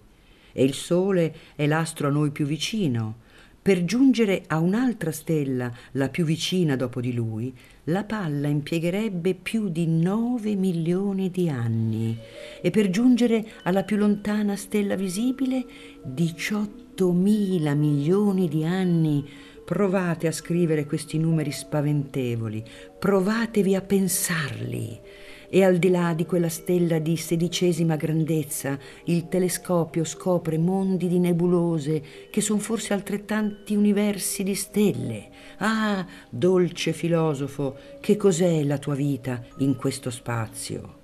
e 0.57 0.63
il 0.63 0.73
Sole 0.73 1.35
è 1.53 1.67
l'astro 1.67 2.07
a 2.07 2.11
noi 2.11 2.31
più 2.31 2.45
vicino. 2.45 3.23
Per 3.61 3.83
giungere 3.83 4.43
a 4.47 4.59
un'altra 4.59 5.11
stella, 5.11 5.69
la 5.93 6.07
più 6.07 6.23
vicina 6.23 6.77
dopo 6.77 7.01
di 7.01 7.13
lui, 7.13 7.53
la 7.85 8.05
palla 8.05 8.47
impiegherebbe 8.47 9.33
più 9.33 9.67
di 9.67 9.85
9 9.85 10.55
milioni 10.55 11.29
di 11.29 11.49
anni 11.49 12.17
e 12.61 12.69
per 12.69 12.89
giungere 12.89 13.45
alla 13.63 13.83
più 13.83 13.97
lontana 13.97 14.55
stella 14.55 14.95
visibile 14.95 15.65
18 16.03 17.11
mila 17.11 17.73
milioni 17.73 18.47
di 18.47 18.63
anni. 18.63 19.27
Provate 19.65 20.27
a 20.27 20.31
scrivere 20.31 20.85
questi 20.85 21.17
numeri 21.17 21.51
spaventevoli, 21.51 22.63
provatevi 22.99 23.73
a 23.73 23.81
pensarli 23.81 25.01
e 25.49 25.63
al 25.63 25.77
di 25.77 25.89
là 25.89 26.13
di 26.13 26.23
quella 26.27 26.49
stella 26.49 26.99
di 26.99 27.17
sedicesima 27.17 27.95
grandezza 27.95 28.77
il 29.05 29.27
telescopio 29.27 30.03
scopre 30.03 30.59
mondi 30.59 31.07
di 31.07 31.17
nebulose 31.17 32.03
che 32.29 32.41
sono 32.41 32.59
forse 32.59 32.93
altrettanti 32.93 33.75
universi 33.75 34.43
di 34.43 34.53
stelle. 34.53 35.29
Ah, 35.57 36.05
dolce 36.29 36.93
filosofo, 36.93 37.75
che 38.01 38.17
cos'è 38.17 38.63
la 38.63 38.77
tua 38.77 38.93
vita 38.93 39.43
in 39.57 39.75
questo 39.77 40.11
spazio? 40.11 40.99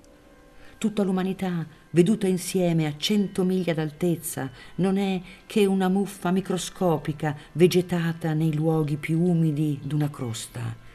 Tutta 0.78 1.02
l'umanità, 1.02 1.66
veduta 1.92 2.28
insieme 2.28 2.88
a 2.88 2.96
cento 2.98 3.44
miglia 3.44 3.74
d'altezza, 3.74 4.50
non 4.76 4.98
è 4.98 5.22
che 5.46 5.66
una 5.66 5.88
muffa 5.88 6.32
microscopica 6.32 7.38
vegetata 7.54 8.34
nei 8.34 8.54
luoghi 8.54 8.98
più 8.98 9.22
umidi 9.22 9.80
d'una 9.82 10.10
crosta 10.10 10.90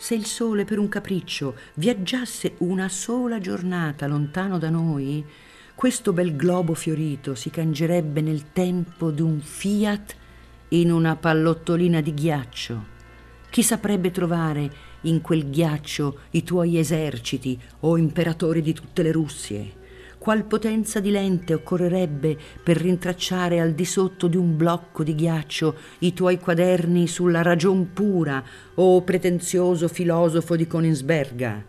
se 0.00 0.14
il 0.14 0.24
sole 0.24 0.64
per 0.64 0.78
un 0.78 0.88
capriccio 0.88 1.56
viaggiasse 1.74 2.54
una 2.60 2.88
sola 2.88 3.38
giornata 3.38 4.06
lontano 4.06 4.56
da 4.56 4.70
noi, 4.70 5.22
questo 5.74 6.14
bel 6.14 6.36
globo 6.36 6.72
fiorito 6.72 7.34
si 7.34 7.50
cangerebbe 7.50 8.22
nel 8.22 8.50
tempo 8.52 9.10
d'un 9.10 9.40
fiat 9.40 10.16
in 10.68 10.90
una 10.90 11.16
pallottolina 11.16 12.00
di 12.00 12.14
ghiaccio. 12.14 12.84
Chi 13.50 13.62
saprebbe 13.62 14.10
trovare 14.10 14.72
in 15.02 15.20
quel 15.20 15.50
ghiaccio 15.50 16.20
i 16.30 16.44
tuoi 16.44 16.78
eserciti 16.78 17.60
o 17.80 17.98
imperatori 17.98 18.62
di 18.62 18.72
tutte 18.72 19.02
le 19.02 19.12
Russie? 19.12 19.79
Qual 20.20 20.44
potenza 20.44 21.00
di 21.00 21.10
lente 21.10 21.54
occorrerebbe 21.54 22.36
per 22.62 22.76
rintracciare 22.76 23.58
al 23.58 23.72
di 23.72 23.86
sotto 23.86 24.26
di 24.26 24.36
un 24.36 24.54
blocco 24.54 25.02
di 25.02 25.14
ghiaccio 25.14 25.74
i 26.00 26.12
tuoi 26.12 26.38
quaderni 26.38 27.06
sulla 27.06 27.40
ragion 27.40 27.94
pura, 27.94 28.44
o 28.74 28.96
oh 28.96 29.00
pretenzioso 29.00 29.88
filosofo 29.88 30.56
di 30.56 30.66
Konigsberga. 30.66 31.64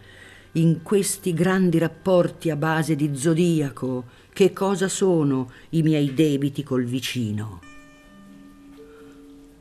In 0.53 0.81
questi 0.83 1.33
grandi 1.33 1.77
rapporti 1.77 2.49
a 2.49 2.57
base 2.57 2.97
di 2.97 3.15
zodiaco, 3.15 4.03
che 4.33 4.51
cosa 4.51 4.89
sono 4.89 5.49
i 5.69 5.81
miei 5.81 6.13
debiti 6.13 6.61
col 6.61 6.83
vicino? 6.83 7.61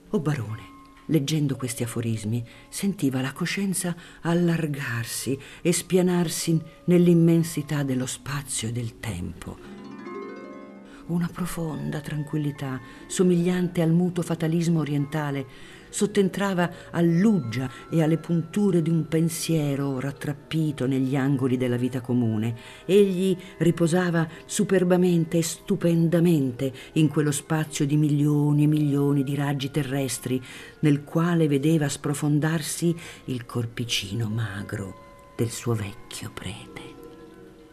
O 0.08 0.16
oh 0.16 0.18
barone, 0.18 0.62
leggendo 1.10 1.56
questi 1.56 1.82
aforismi, 1.82 2.44
sentiva 2.68 3.20
la 3.20 3.32
coscienza 3.32 3.94
allargarsi 4.22 5.38
e 5.60 5.72
spianarsi 5.72 6.60
nell'immensità 6.84 7.82
dello 7.82 8.06
spazio 8.06 8.68
e 8.68 8.72
del 8.72 8.98
tempo. 8.98 9.78
Una 11.06 11.28
profonda 11.32 12.00
tranquillità, 12.00 12.80
somigliante 13.06 13.82
al 13.82 13.90
muto 13.90 14.22
fatalismo 14.22 14.78
orientale, 14.80 15.46
sottentrava 15.90 16.70
all'uggia 16.90 17.68
e 17.90 18.02
alle 18.02 18.16
punture 18.16 18.80
di 18.82 18.90
un 18.90 19.06
pensiero 19.06 20.00
rattrappito 20.00 20.86
negli 20.86 21.16
angoli 21.16 21.56
della 21.56 21.76
vita 21.76 22.00
comune. 22.00 22.56
Egli 22.86 23.36
riposava 23.58 24.26
superbamente 24.46 25.38
e 25.38 25.42
stupendamente 25.42 26.72
in 26.92 27.08
quello 27.08 27.30
spazio 27.30 27.86
di 27.86 27.96
milioni 27.96 28.64
e 28.64 28.66
milioni 28.66 29.22
di 29.22 29.34
raggi 29.34 29.70
terrestri, 29.70 30.42
nel 30.80 31.04
quale 31.04 31.48
vedeva 31.48 31.88
sprofondarsi 31.88 32.94
il 33.26 33.44
corpicino 33.44 34.28
magro 34.28 35.32
del 35.36 35.50
suo 35.50 35.74
vecchio 35.74 36.30
prete 36.32 36.90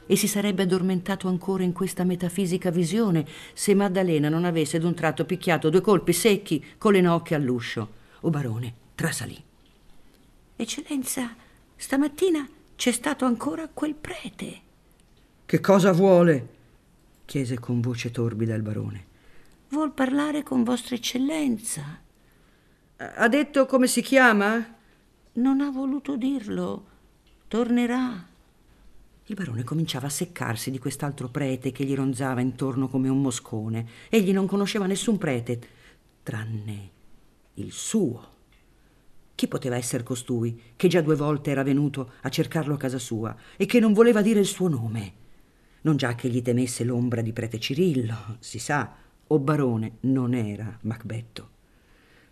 e 0.08 0.16
si 0.16 0.28
sarebbe 0.28 0.64
addormentato 0.64 1.28
ancora 1.28 1.64
in 1.64 1.74
questa 1.74 2.04
metafisica 2.04 2.72
visione 2.72 3.26
se 3.54 3.76
Maddalena 3.76 4.30
non 4.30 4.46
avesse 4.46 4.80
d'un 4.80 4.94
tratto 4.96 5.26
picchiato 5.26 5.70
due 5.70 5.82
colpi 5.82 6.14
secchi 6.14 6.64
con 6.78 6.94
le 6.94 7.02
nocche 7.02 7.36
all'uscio. 7.36 7.97
O 8.22 8.30
barone 8.30 8.74
trasalì. 8.96 9.42
Eccellenza, 10.56 11.36
stamattina 11.76 12.48
c'è 12.76 12.92
stato 12.92 13.26
ancora 13.26 13.68
quel 13.68 13.94
prete. 13.94 14.62
Che 15.46 15.60
cosa 15.60 15.92
vuole? 15.92 16.56
chiese 17.26 17.60
con 17.60 17.82
voce 17.82 18.10
torbida 18.10 18.56
il 18.56 18.62
barone. 18.64 19.06
Vuol 19.70 19.92
parlare 19.92 20.44
con 20.44 20.64
vostra 20.64 20.96
eccellenza. 20.96 22.00
Ha 22.98 23.28
detto 23.28 23.66
come 23.66 23.86
si 23.86 24.02
chiama? 24.02 24.76
Non 25.34 25.62
ha 25.62 25.70
voluto 25.70 26.16
dirlo. 26.16 26.86
Tornerà. 27.48 28.26
Il 29.26 29.36
barone 29.36 29.64
cominciava 29.64 30.08
a 30.08 30.12
seccarsi 30.12 30.72
di 30.72 30.80
quest'altro 30.80 31.28
prete 31.28 31.72
che 31.72 31.84
gli 31.84 31.94
ronzava 31.94 32.42
intorno 32.42 32.88
come 32.88 33.10
un 33.10 33.22
moscone. 33.22 33.88
Egli 34.10 34.32
non 34.32 34.48
conosceva 34.48 34.88
nessun 34.88 35.18
prete, 35.18 35.60
tranne 36.24 36.96
il 37.58 37.72
suo. 37.72 38.36
Chi 39.36 39.48
poteva 39.48 39.76
essere 39.76 40.04
costui, 40.04 40.60
che 40.76 40.88
già 40.88 41.02
due 41.02 41.16
volte 41.16 41.52
era 41.52 41.64
venuto 41.64 42.14
a 42.22 42.30
cercarlo 42.30 42.74
a 42.74 42.78
casa 42.78 42.98
sua 42.98 43.36
e 43.56 43.66
che 43.66 43.80
non 43.80 43.94
voleva 43.94 44.22
dire 44.22 44.40
il 44.40 44.46
suo 44.46 44.68
nome? 44.68 45.26
Non 45.82 45.96
già 45.96 46.16
che 46.16 46.28
gli 46.30 46.42
temesse 46.42 46.84
l'ombra 46.84 47.22
di 47.22 47.34
prete 47.34 47.60
Cirillo, 47.60 48.38
si 48.40 48.58
sa, 48.60 48.96
o 49.28 49.40
barone 49.40 49.98
non 50.02 50.34
era 50.34 50.78
Macbetto. 50.82 51.50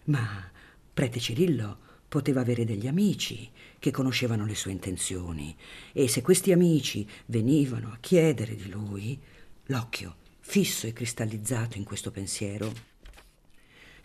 Ma 0.06 0.50
prete 0.94 1.20
Cirillo 1.20 1.78
poteva 2.08 2.42
avere 2.42 2.66
degli 2.66 2.88
amici 2.88 3.50
che 3.78 3.92
conoscevano 3.92 4.46
le 4.46 4.56
sue 4.56 4.72
intenzioni 4.72 5.56
e 5.92 6.08
se 6.08 6.22
questi 6.22 6.52
amici 6.52 7.08
venivano 7.28 7.92
a 7.92 7.98
chiedere 8.00 8.56
di 8.56 8.70
lui, 8.70 9.20
l'occhio 9.66 10.16
fisso 10.40 10.86
e 10.88 10.94
cristallizzato 10.94 11.78
in 11.78 11.84
questo 11.84 12.12
pensiero, 12.12 12.72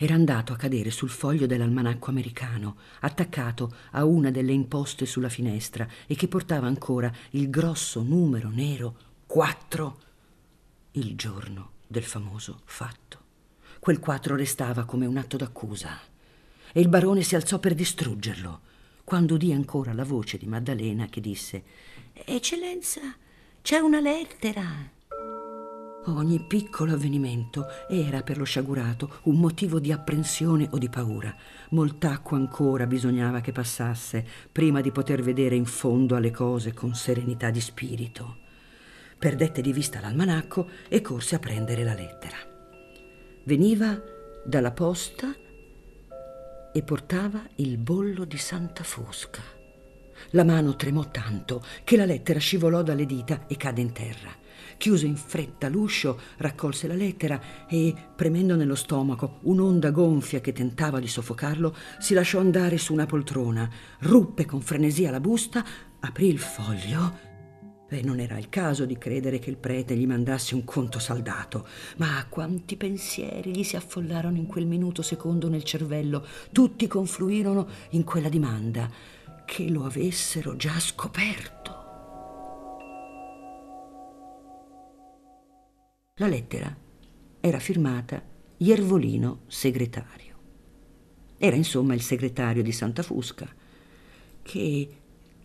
era 0.02 0.14
andato 0.14 0.54
a 0.54 0.56
cadere 0.56 0.90
sul 0.90 1.10
foglio 1.10 1.44
dell'almanacco 1.44 2.08
americano, 2.08 2.76
attaccato 3.00 3.76
a 3.90 4.06
una 4.06 4.30
delle 4.30 4.52
imposte 4.52 5.04
sulla 5.04 5.28
finestra 5.28 5.86
e 6.06 6.14
che 6.14 6.26
portava 6.26 6.66
ancora 6.66 7.12
il 7.32 7.50
grosso 7.50 8.00
numero 8.00 8.48
nero 8.48 8.96
4, 9.26 9.98
il 10.92 11.14
giorno 11.16 11.72
del 11.86 12.02
famoso 12.02 12.62
fatto. 12.64 13.18
Quel 13.78 13.98
4 13.98 14.36
restava 14.36 14.86
come 14.86 15.04
un 15.04 15.18
atto 15.18 15.36
d'accusa 15.36 16.00
e 16.72 16.80
il 16.80 16.88
barone 16.88 17.20
si 17.20 17.34
alzò 17.34 17.58
per 17.58 17.74
distruggerlo, 17.74 18.60
quando 19.04 19.34
udì 19.34 19.52
ancora 19.52 19.92
la 19.92 20.04
voce 20.04 20.38
di 20.38 20.46
Maddalena 20.46 21.08
che 21.08 21.20
disse 21.20 21.62
Eccellenza, 22.14 23.02
c'è 23.60 23.76
una 23.76 24.00
lettera. 24.00 24.98
Ogni 26.06 26.40
piccolo 26.40 26.94
avvenimento 26.94 27.66
era 27.86 28.22
per 28.22 28.38
lo 28.38 28.44
sciagurato 28.44 29.18
un 29.24 29.36
motivo 29.36 29.78
di 29.78 29.92
apprensione 29.92 30.66
o 30.70 30.78
di 30.78 30.88
paura. 30.88 31.34
Molt'acqua 31.70 32.38
ancora 32.38 32.86
bisognava 32.86 33.42
che 33.42 33.52
passasse 33.52 34.26
prima 34.50 34.80
di 34.80 34.92
poter 34.92 35.22
vedere 35.22 35.56
in 35.56 35.66
fondo 35.66 36.16
alle 36.16 36.30
cose 36.30 36.72
con 36.72 36.94
serenità 36.94 37.50
di 37.50 37.60
spirito. 37.60 38.38
Perdette 39.18 39.60
di 39.60 39.74
vista 39.74 40.00
l'almanacco 40.00 40.70
e 40.88 41.02
corse 41.02 41.34
a 41.34 41.38
prendere 41.38 41.84
la 41.84 41.94
lettera. 41.94 42.36
Veniva 43.44 44.00
dalla 44.42 44.72
posta 44.72 45.34
e 46.72 46.82
portava 46.82 47.46
il 47.56 47.76
bollo 47.76 48.24
di 48.24 48.38
Santa 48.38 48.84
Fosca. 48.84 49.42
La 50.30 50.44
mano 50.44 50.76
tremò 50.76 51.08
tanto 51.08 51.62
che 51.84 51.98
la 51.98 52.06
lettera 52.06 52.38
scivolò 52.38 52.82
dalle 52.82 53.04
dita 53.04 53.46
e 53.46 53.56
cade 53.58 53.82
in 53.82 53.92
terra. 53.92 54.39
Chiuse 54.80 55.04
in 55.04 55.16
fretta 55.16 55.68
l'uscio, 55.68 56.18
raccolse 56.38 56.86
la 56.86 56.94
lettera 56.94 57.66
e, 57.68 57.94
premendo 58.16 58.56
nello 58.56 58.74
stomaco 58.74 59.40
un'onda 59.42 59.90
gonfia 59.90 60.40
che 60.40 60.54
tentava 60.54 61.00
di 61.00 61.06
soffocarlo, 61.06 61.76
si 61.98 62.14
lasciò 62.14 62.40
andare 62.40 62.78
su 62.78 62.94
una 62.94 63.04
poltrona, 63.04 63.68
ruppe 63.98 64.46
con 64.46 64.62
frenesia 64.62 65.10
la 65.10 65.20
busta, 65.20 65.62
aprì 66.00 66.28
il 66.28 66.38
foglio 66.38 67.18
e 67.90 68.00
non 68.02 68.20
era 68.20 68.38
il 68.38 68.48
caso 68.48 68.86
di 68.86 68.96
credere 68.96 69.38
che 69.38 69.50
il 69.50 69.58
prete 69.58 69.94
gli 69.94 70.06
mandasse 70.06 70.54
un 70.54 70.64
conto 70.64 70.98
saldato, 70.98 71.66
ma 71.98 72.24
quanti 72.30 72.78
pensieri 72.78 73.54
gli 73.54 73.64
si 73.64 73.76
affollarono 73.76 74.38
in 74.38 74.46
quel 74.46 74.64
minuto 74.64 75.02
secondo 75.02 75.50
nel 75.50 75.62
cervello, 75.62 76.26
tutti 76.52 76.86
confluirono 76.86 77.68
in 77.90 78.04
quella 78.04 78.30
dimanda, 78.30 78.88
che 79.44 79.68
lo 79.68 79.84
avessero 79.84 80.56
già 80.56 80.80
scoperto. 80.80 81.79
La 86.20 86.26
lettera 86.26 86.76
era 87.40 87.58
firmata 87.58 88.22
Iervolino 88.58 89.44
segretario. 89.46 90.34
Era 91.38 91.56
insomma 91.56 91.94
il 91.94 92.02
segretario 92.02 92.62
di 92.62 92.72
Santa 92.72 93.02
Fusca, 93.02 93.48
che 94.42 94.88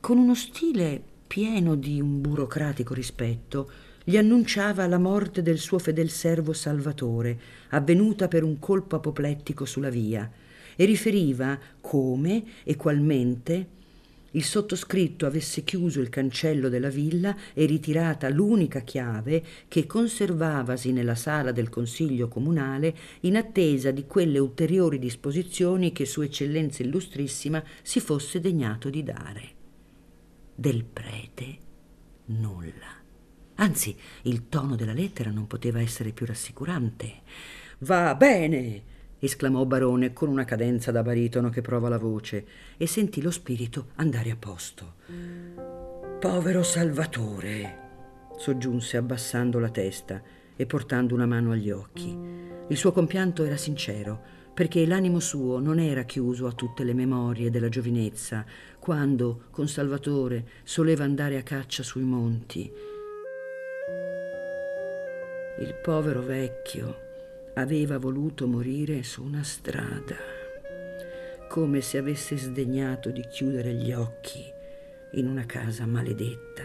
con 0.02 0.18
uno 0.18 0.36
stile 0.36 1.02
pieno 1.26 1.76
di 1.76 2.02
un 2.02 2.20
burocratico 2.20 2.94
rispetto 2.94 3.72
gli 4.04 4.18
annunciava 4.18 4.86
la 4.86 4.98
morte 4.98 5.42
del 5.42 5.60
suo 5.60 5.80
fedel 5.80 6.10
servo 6.10 6.52
Salvatore, 6.52 7.40
avvenuta 7.70 8.28
per 8.28 8.44
un 8.44 8.60
colpo 8.60 8.98
apoplettico 8.98 9.64
sulla 9.64 9.90
via, 9.90 10.30
e 10.76 10.84
riferiva 10.84 11.58
come 11.80 12.44
e 12.66 12.76
qualmente 12.76 13.68
il 14.36 14.44
sottoscritto 14.44 15.26
avesse 15.26 15.64
chiuso 15.64 16.00
il 16.00 16.10
cancello 16.10 16.70
della 16.70 16.90
villa 16.90 17.36
e 17.54 17.66
ritirata 17.66 18.30
l'unica 18.30 18.82
chiave 18.82 19.44
che 19.68 19.86
conservavasi 19.86 20.92
nella 20.92 21.16
sala 21.16 21.52
del 21.52 21.70
consiglio 21.70 22.28
comunale 22.28 22.96
in 23.22 23.38
attesa 23.38 23.92
di 23.92 24.06
quelle 24.06 24.40
ulteriori 24.40 25.00
disposizioni 25.00 25.92
che 25.92 26.06
Sua 26.06 26.26
Eccellenza 26.26 26.84
Illustrissima 26.84 27.64
si 27.82 28.00
fosse 28.00 28.40
degnato 28.40 28.90
di 28.90 29.04
dare. 29.04 29.50
Del 30.54 30.84
prete 30.86 31.58
nulla. 32.26 33.04
Anzi, 33.56 33.96
il 34.24 34.50
tono 34.50 34.76
della 34.76 34.94
lettera 34.94 35.32
non 35.32 35.48
poteva 35.48 35.80
essere 35.80 36.12
più 36.12 36.26
rassicurante. 36.26 37.22
Va 37.80 38.16
bene, 38.16 38.84
esclamò 39.20 39.66
Barone 39.66 40.14
con 40.14 40.30
una 40.30 40.46
cadenza 40.46 40.92
da 40.92 41.04
baritono 41.04 41.50
che 41.50 41.62
prova 41.62 41.90
la 41.90 41.98
voce 41.98 42.46
e 42.78 42.88
sentì 42.88 43.22
lo 43.22 43.32
spirito 43.32 43.88
andare 43.96 44.32
a 44.32 44.36
posto. 44.36 44.94
Povero 46.20 46.64
Salvatore, 46.64 47.80
soggiunse 48.38 48.98
abbassando 48.98 49.60
la 49.60 49.70
testa 49.70 50.22
e 50.56 50.66
portando 50.66 51.14
una 51.14 51.26
mano 51.26 51.52
agli 51.52 51.72
occhi. 51.72 52.18
Il 52.68 52.78
suo 52.78 52.92
compianto 52.92 53.44
era 53.44 53.58
sincero, 53.58 54.44
perché 54.54 54.86
l'animo 54.86 55.20
suo 55.20 55.60
non 55.60 55.80
era 55.80 56.04
chiuso 56.04 56.48
a 56.48 56.54
tutte 56.54 56.84
le 56.84 56.94
memorie 56.94 57.50
della 57.50 57.70
giovinezza, 57.70 58.46
quando 58.80 59.44
con 59.52 59.68
Salvatore 59.68 60.46
soleva 60.64 61.04
andare 61.04 61.38
a 61.38 61.44
caccia 61.44 61.84
sui 61.84 62.04
monti. 62.04 62.72
Il 65.60 65.74
povero 65.84 66.22
vecchio 66.22 67.05
aveva 67.56 67.98
voluto 67.98 68.48
morire 68.48 69.02
su 69.04 69.24
una 69.24 69.44
strada, 69.44 70.18
come 71.48 71.80
se 71.80 71.98
avesse 71.98 72.36
sdegnato 72.36 73.12
di 73.12 73.26
chiudere 73.32 73.74
gli 73.74 73.94
occhi 73.94 74.44
in 75.14 75.28
una 75.28 75.46
casa 75.46 75.86
maledetta. 75.86 76.64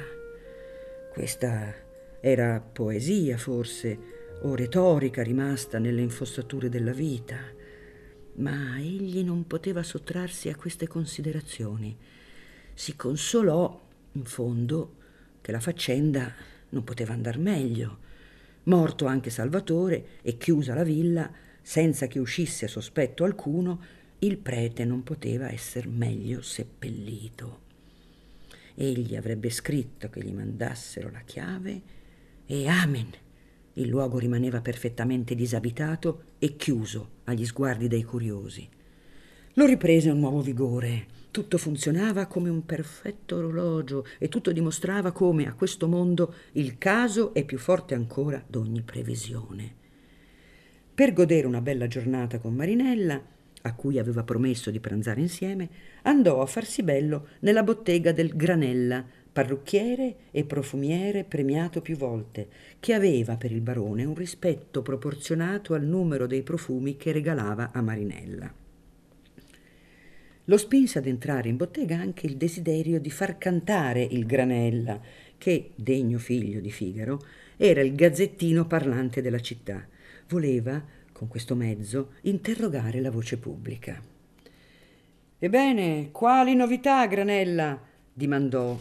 Questa 1.12 1.72
era 2.20 2.61
poesia 2.61 3.38
forse, 3.38 4.18
o 4.42 4.57
retorica 4.57 5.22
rimasta 5.22 5.79
nelle 5.79 6.00
infossature 6.00 6.68
della 6.68 6.92
vita, 6.92 7.38
ma 8.37 8.79
egli 8.81 9.22
non 9.22 9.46
poteva 9.46 9.85
sottrarsi 9.85 10.48
a 10.48 10.57
queste 10.57 10.88
considerazioni. 10.88 11.96
Si 12.74 12.96
consolò, 12.96 13.81
in 14.12 14.24
fondo, 14.24 14.96
che 15.40 15.53
la 15.53 15.61
faccenda 15.61 16.33
non 16.70 16.83
poteva 16.83 17.12
andar 17.12 17.38
meglio 17.38 18.09
Morto 18.64 19.07
anche 19.07 19.31
Salvatore 19.31 20.18
e 20.23 20.37
chiusa 20.37 20.75
la 20.75 20.85
villa, 20.85 21.31
senza 21.62 22.07
che 22.07 22.18
uscisse 22.18 22.68
sospetto 22.68 23.25
alcuno, 23.25 23.81
il 24.18 24.37
prete 24.37 24.85
non 24.85 25.03
poteva 25.03 25.51
esser 25.51 25.88
meglio 25.88 26.42
seppellito. 26.42 27.68
Egli 28.75 29.16
avrebbe 29.16 29.51
scritto 29.51 30.11
che 30.11 30.23
gli 30.23 30.33
mandassero 30.33 31.11
la 31.11 31.20
chiave 31.20 31.81
e 32.46 32.66
amen. 32.66 33.11
Il 33.75 33.88
luogo 33.88 34.18
rimaneva 34.18 34.61
perfettamente 34.61 35.35
disabitato 35.35 36.25
e 36.38 36.57
chiuso 36.57 37.11
agli 37.25 37.46
sguardi 37.46 37.88
dei 37.88 38.03
curiosi. 38.03 38.68
Lo 39.55 39.64
riprese 39.64 40.11
un 40.11 40.18
nuovo 40.18 40.42
vigore 40.42 41.07
tutto 41.31 41.59
funzionava 41.59 42.27
come 42.27 42.49
un 42.49 42.66
perfetto 42.66 43.37
orologio 43.37 44.05
e 44.19 44.29
tutto 44.29 44.53
dimostrava 44.53 45.12
come 45.12 45.47
a 45.47 45.55
questo 45.55 45.87
mondo 45.87 46.35
il 46.53 46.77
caso 46.77 47.33
è 47.35 47.45
più 47.45 47.59
forte 47.59 47.95
ancora 47.95 48.43
d'ogni 48.47 48.83
previsione. 48.83 49.75
Per 50.93 51.12
godere 51.12 51.47
una 51.47 51.61
bella 51.61 51.87
giornata 51.87 52.38
con 52.38 52.55
Marinella, 52.55 53.23
a 53.62 53.75
cui 53.75 53.99
aveva 53.99 54.25
promesso 54.25 54.71
di 54.71 54.81
pranzare 54.81 55.21
insieme, 55.21 55.69
andò 56.03 56.43
a 56.43 56.47
farsi 56.47 56.83
bello 56.83 57.29
nella 57.40 57.62
bottega 57.62 58.12
del 58.12 58.35
Granella, 58.35 59.05
parrucchiere 59.33 60.16
e 60.31 60.45
profumiere 60.45 61.25
premiato 61.25 61.81
più 61.81 61.97
volte, 61.97 62.49
che 62.81 62.93
aveva 62.93 63.37
per 63.37 63.53
il 63.53 63.61
barone 63.61 64.05
un 64.05 64.14
rispetto 64.14 64.83
proporzionato 64.83 65.75
al 65.75 65.85
numero 65.85 66.27
dei 66.27 66.43
profumi 66.43 66.97
che 66.97 67.12
regalava 67.12 67.71
a 67.73 67.81
Marinella. 67.81 68.60
Lo 70.44 70.57
spinse 70.57 70.98
ad 70.98 71.07
entrare 71.07 71.48
in 71.48 71.57
bottega 71.57 71.96
anche 71.96 72.26
il 72.26 72.37
desiderio 72.37 73.00
di 73.00 73.11
far 73.11 73.38
cantare 73.38 74.03
il 74.03 74.26
Granella, 74.26 75.00
che, 75.38 75.72
degno 75.74 76.18
figlio 76.18 76.61
di 76.61 76.70
Figaro, 76.70 77.20
era 77.57 77.81
il 77.83 77.94
gazzettino 77.94 78.66
parlante 78.66 79.22
della 79.22 79.40
città. 79.40 79.87
Voleva, 80.29 80.83
con 81.12 81.29
questo 81.29 81.55
mezzo, 81.55 82.14
interrogare 82.22 83.00
la 83.00 83.11
voce 83.11 83.38
pubblica. 83.38 84.00
Ebbene, 85.38 86.11
quali 86.11 86.55
novità, 86.55 87.07
Granella? 87.07 87.81
dimandò 88.12 88.79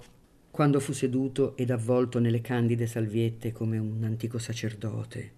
quando 0.52 0.80
fu 0.80 0.92
seduto 0.92 1.56
ed 1.56 1.72
avvolto 1.72 2.20
nelle 2.20 2.42
candide 2.42 2.88
salviette 2.88 3.52
come 3.52 3.78
un 3.78 4.04
antico 4.04 4.38
sacerdote. 4.40 5.32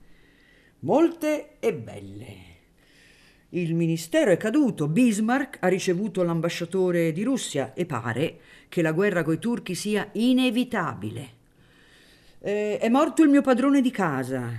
Molte 0.79 1.59
e 1.59 1.73
belle. 1.75 2.50
Il 3.53 3.75
ministero 3.75 4.31
è 4.31 4.37
caduto, 4.37 4.87
Bismarck 4.87 5.57
ha 5.59 5.67
ricevuto 5.67 6.23
l'ambasciatore 6.23 7.11
di 7.11 7.23
Russia 7.23 7.73
e 7.73 7.85
pare 7.85 8.39
che 8.69 8.81
la 8.81 8.93
guerra 8.93 9.23
coi 9.23 9.39
turchi 9.39 9.75
sia 9.75 10.07
inevitabile. 10.13 11.29
Eh, 12.39 12.77
è 12.77 12.87
morto 12.87 13.23
il 13.23 13.29
mio 13.29 13.41
padrone 13.41 13.81
di 13.81 13.91
casa 13.91 14.51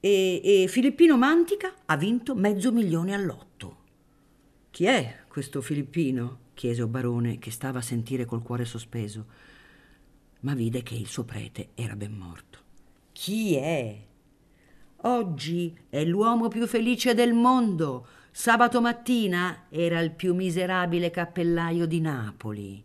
e, 0.00 0.40
e 0.42 0.66
Filippino 0.66 1.16
Mantica 1.16 1.72
ha 1.84 1.96
vinto 1.96 2.34
mezzo 2.34 2.72
milione 2.72 3.14
all'otto. 3.14 3.76
Chi 4.70 4.86
è 4.86 5.18
questo 5.28 5.60
Filippino? 5.60 6.44
chiese 6.54 6.82
o 6.82 6.88
barone 6.88 7.38
che 7.38 7.52
stava 7.52 7.78
a 7.78 7.82
sentire 7.82 8.24
col 8.24 8.42
cuore 8.42 8.64
sospeso, 8.64 9.26
ma 10.40 10.54
vide 10.54 10.82
che 10.82 10.94
il 10.94 11.06
suo 11.06 11.24
prete 11.24 11.68
era 11.74 11.94
ben 11.94 12.12
morto. 12.12 12.58
Chi 13.12 13.54
è? 13.54 14.04
Oggi 15.02 15.76
è 15.88 16.04
l'uomo 16.04 16.48
più 16.48 16.66
felice 16.66 17.14
del 17.14 17.34
mondo. 17.34 18.06
Sabato 18.38 18.82
mattina 18.82 19.64
era 19.70 19.98
il 20.00 20.10
più 20.10 20.34
miserabile 20.34 21.08
cappellaio 21.08 21.86
di 21.86 22.02
Napoli. 22.02 22.84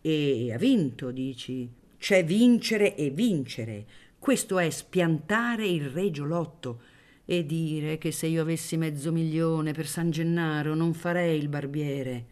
E 0.00 0.52
ha 0.54 0.56
vinto, 0.56 1.10
dici? 1.10 1.70
C'è 1.98 2.24
vincere 2.24 2.96
e 2.96 3.10
vincere. 3.10 3.86
Questo 4.18 4.58
è 4.58 4.70
spiantare 4.70 5.68
il 5.68 5.90
Regio 5.90 6.24
Lotto 6.24 6.80
e 7.26 7.44
dire 7.44 7.98
che 7.98 8.10
se 8.10 8.26
io 8.26 8.40
avessi 8.40 8.78
mezzo 8.78 9.12
milione 9.12 9.72
per 9.72 9.86
San 9.86 10.10
Gennaro 10.10 10.74
non 10.74 10.94
farei 10.94 11.38
il 11.38 11.48
barbiere. 11.48 12.24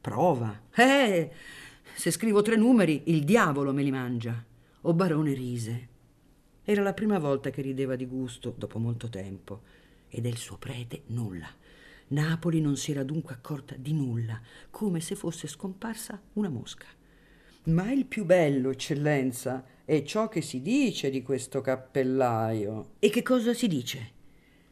Prova. 0.00 0.62
Eh, 0.74 1.30
se 1.94 2.10
scrivo 2.10 2.40
tre 2.40 2.56
numeri, 2.56 3.02
il 3.08 3.24
diavolo 3.24 3.74
me 3.74 3.82
li 3.82 3.90
mangia. 3.90 4.42
O 4.80 4.94
barone 4.94 5.34
rise. 5.34 5.88
Era 6.64 6.82
la 6.82 6.94
prima 6.94 7.18
volta 7.18 7.50
che 7.50 7.60
rideva 7.60 7.94
di 7.94 8.06
gusto 8.06 8.54
dopo 8.56 8.78
molto 8.78 9.10
tempo. 9.10 9.60
E 10.08 10.20
del 10.20 10.36
suo 10.36 10.56
prete 10.56 11.02
nulla. 11.06 11.48
Napoli 12.08 12.60
non 12.60 12.76
si 12.76 12.92
era 12.92 13.02
dunque 13.02 13.34
accorta 13.34 13.74
di 13.76 13.92
nulla, 13.92 14.40
come 14.70 15.00
se 15.00 15.14
fosse 15.14 15.46
scomparsa 15.46 16.20
una 16.34 16.48
mosca. 16.48 16.86
Ma 17.64 17.90
il 17.92 18.06
più 18.06 18.24
bello, 18.24 18.70
eccellenza, 18.70 19.62
è 19.84 20.02
ciò 20.02 20.28
che 20.28 20.40
si 20.40 20.62
dice 20.62 21.10
di 21.10 21.22
questo 21.22 21.60
cappellaio. 21.60 22.92
E 22.98 23.10
che 23.10 23.22
cosa 23.22 23.52
si 23.52 23.68
dice? 23.68 24.10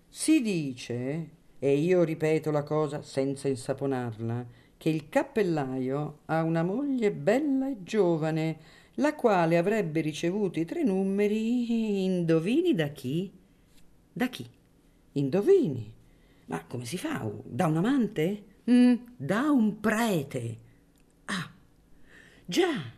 Si 0.08 0.40
dice, 0.40 1.30
e 1.58 1.76
io 1.76 2.02
ripeto 2.04 2.50
la 2.50 2.62
cosa 2.62 3.02
senza 3.02 3.48
insaponarla, 3.48 4.46
che 4.78 4.88
il 4.88 5.10
cappellaio 5.10 6.20
ha 6.26 6.42
una 6.42 6.62
moglie 6.62 7.12
bella 7.12 7.68
e 7.68 7.82
giovane, 7.82 8.58
la 8.94 9.14
quale 9.14 9.58
avrebbe 9.58 10.00
ricevuto 10.00 10.58
i 10.58 10.64
tre 10.64 10.82
numeri, 10.82 12.04
indovini 12.04 12.74
da 12.74 12.88
chi? 12.88 13.30
Da 14.10 14.28
chi? 14.28 14.48
Indovini. 15.16 15.92
Ma 16.46 16.64
come 16.66 16.84
si 16.84 16.98
fa? 16.98 17.28
Da 17.44 17.66
un 17.66 17.76
amante? 17.78 18.44
Mm, 18.70 18.94
da 19.16 19.50
un 19.50 19.80
prete. 19.80 20.58
Ah, 21.26 21.50
già, 22.44 22.92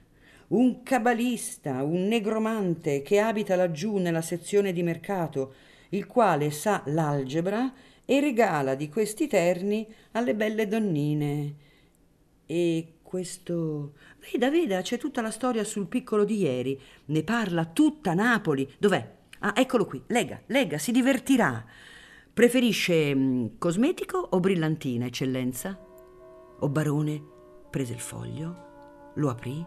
un 0.49 0.83
cabalista, 0.83 1.83
un 1.83 2.07
negromante 2.07 3.03
che 3.03 3.21
abita 3.21 3.57
laggiù 3.57 3.97
nella 3.97 4.21
sezione 4.21 4.73
di 4.73 4.83
mercato, 4.83 5.55
il 5.91 6.07
quale 6.07 6.51
sa 6.51 6.83
l'algebra 6.87 7.73
e 8.05 8.21
regala 8.21 8.75
di 8.75 8.89
questi 8.89 9.27
terni 9.27 9.87
alle 10.13 10.35
belle 10.35 10.67
donnine. 10.67 11.55
E 12.47 12.95
questo. 13.03 13.95
Veda, 14.31 14.51
veda, 14.51 14.83
c'è 14.83 14.99
tutta 14.99 15.23
la 15.23 15.31
storia 15.31 15.65
sul 15.65 15.87
piccolo 15.87 16.25
di 16.25 16.39
ieri. 16.39 16.79
Ne 17.07 17.23
parla 17.23 17.65
tutta 17.67 18.13
Napoli. 18.13 18.71
Dov'è? 18.79 19.17
Ah, 19.41 19.55
eccolo 19.57 19.87
qui. 19.87 20.03
Lega, 20.09 20.41
lega, 20.47 20.79
si 20.79 20.91
divertirà. 20.91 21.65
Preferisce 22.39 23.13
mm, 23.17 23.47
cosmetico 23.59 24.17
o 24.31 24.39
brillantina, 24.39 25.07
eccellenza? 25.07 25.77
O 26.61 26.69
barone 26.69 27.21
prese 27.69 27.95
il 27.95 27.99
foglio, 27.99 29.13
lo 29.17 29.29
aprì 29.29 29.67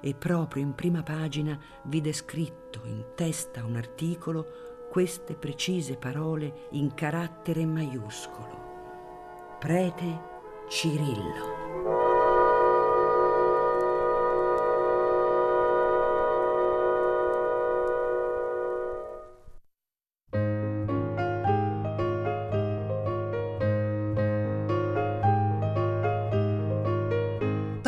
e 0.00 0.14
proprio 0.14 0.60
in 0.60 0.74
prima 0.74 1.04
pagina 1.04 1.56
vide 1.84 2.12
scritto 2.12 2.80
in 2.82 3.12
testa 3.14 3.64
un 3.64 3.76
articolo 3.76 4.88
queste 4.90 5.34
precise 5.34 5.94
parole 5.94 6.66
in 6.72 6.94
carattere 6.94 7.64
maiuscolo. 7.64 9.56
Prete 9.60 10.20
Cirillo. 10.68 12.09